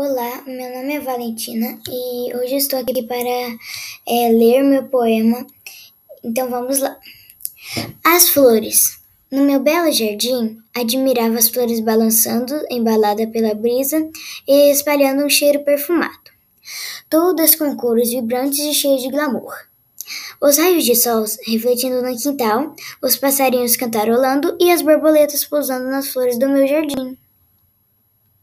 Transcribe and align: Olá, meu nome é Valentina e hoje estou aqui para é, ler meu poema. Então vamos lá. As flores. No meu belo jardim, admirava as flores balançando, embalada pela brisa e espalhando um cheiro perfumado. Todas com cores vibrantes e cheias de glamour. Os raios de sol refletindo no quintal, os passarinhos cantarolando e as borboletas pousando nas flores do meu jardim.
Olá, 0.00 0.44
meu 0.46 0.72
nome 0.76 0.94
é 0.94 1.00
Valentina 1.00 1.76
e 1.90 2.32
hoje 2.36 2.54
estou 2.54 2.78
aqui 2.78 3.02
para 3.02 3.18
é, 3.18 4.28
ler 4.30 4.62
meu 4.62 4.84
poema. 4.84 5.44
Então 6.22 6.48
vamos 6.48 6.78
lá. 6.78 6.96
As 8.04 8.28
flores. 8.28 9.00
No 9.28 9.42
meu 9.42 9.58
belo 9.58 9.90
jardim, 9.90 10.56
admirava 10.72 11.36
as 11.36 11.48
flores 11.48 11.80
balançando, 11.80 12.54
embalada 12.70 13.26
pela 13.26 13.56
brisa 13.56 14.08
e 14.46 14.70
espalhando 14.70 15.24
um 15.24 15.28
cheiro 15.28 15.64
perfumado. 15.64 16.30
Todas 17.10 17.56
com 17.56 17.74
cores 17.74 18.12
vibrantes 18.12 18.60
e 18.60 18.72
cheias 18.72 19.02
de 19.02 19.10
glamour. 19.10 19.52
Os 20.40 20.58
raios 20.58 20.84
de 20.84 20.94
sol 20.94 21.24
refletindo 21.44 22.02
no 22.02 22.16
quintal, 22.16 22.72
os 23.02 23.16
passarinhos 23.16 23.76
cantarolando 23.76 24.56
e 24.60 24.70
as 24.70 24.80
borboletas 24.80 25.44
pousando 25.44 25.90
nas 25.90 26.06
flores 26.06 26.38
do 26.38 26.48
meu 26.48 26.68
jardim. 26.68 27.18